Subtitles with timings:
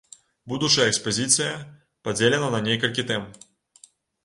[0.53, 1.51] Будучая экспазіцыя
[2.09, 3.31] падзелена на некалькі тэм.